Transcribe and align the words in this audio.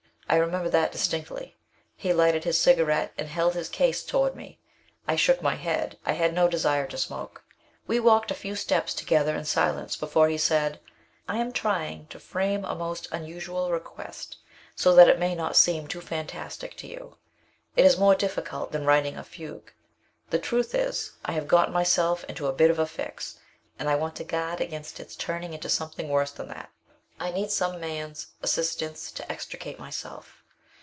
I 0.29 0.35
remember 0.37 0.69
that 0.69 0.93
distinctly. 0.93 1.57
He 1.93 2.13
lighted 2.13 2.45
his 2.45 2.57
cigarette, 2.57 3.11
and 3.17 3.27
held 3.27 3.53
his 3.53 3.67
case 3.67 4.01
toward 4.01 4.33
me. 4.33 4.61
I 5.05 5.17
shook 5.17 5.41
my 5.41 5.55
head. 5.55 5.97
I 6.05 6.13
had 6.13 6.33
no 6.33 6.47
desire 6.47 6.87
to 6.87 6.97
smoke. 6.97 7.43
We 7.85 7.99
walked 7.99 8.31
a 8.31 8.33
few 8.33 8.55
steps 8.55 8.93
together 8.93 9.35
in 9.35 9.43
silence 9.43 9.97
before 9.97 10.29
he 10.29 10.37
said: 10.37 10.79
"I 11.27 11.35
am 11.39 11.51
trying 11.51 12.05
to 12.11 12.19
frame 12.21 12.63
a 12.63 12.75
most 12.75 13.09
unusual 13.11 13.71
request 13.71 14.37
so 14.73 14.95
that 14.95 15.09
it 15.09 15.19
may 15.19 15.35
not 15.35 15.57
seem 15.57 15.85
too 15.85 15.99
fantastic 15.99 16.77
to 16.77 16.87
you. 16.87 17.17
It 17.75 17.83
is 17.85 17.97
more 17.99 18.15
difficult 18.15 18.71
than 18.71 18.85
writing 18.85 19.17
a 19.17 19.25
fugue. 19.25 19.73
The 20.29 20.39
truth 20.39 20.73
is 20.73 21.11
I 21.25 21.33
have 21.33 21.45
gotten 21.49 21.73
myself 21.73 22.23
into 22.29 22.47
a 22.47 22.53
bit 22.53 22.71
of 22.71 22.79
a 22.79 22.87
fix 22.87 23.37
and 23.77 23.89
I 23.89 23.97
want 23.97 24.15
to 24.15 24.23
guard 24.23 24.61
against 24.61 25.01
its 25.01 25.17
turning 25.17 25.53
into 25.53 25.67
something 25.67 26.07
worse 26.07 26.31
than 26.31 26.47
that. 26.47 26.69
I 27.19 27.29
need 27.29 27.51
some 27.51 27.79
man's 27.79 28.29
assistance 28.41 29.11
to 29.11 29.31
extricate 29.31 29.77
myself." 29.77 30.41